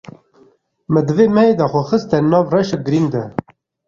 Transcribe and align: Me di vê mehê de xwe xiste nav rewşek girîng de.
Me 0.91 0.99
di 1.07 1.13
vê 1.17 1.25
mehê 1.35 1.53
de 1.59 1.65
xwe 1.71 1.81
xiste 1.89 2.17
nav 2.31 2.45
rewşek 2.53 2.81
girîng 2.85 3.09
de. 3.13 3.23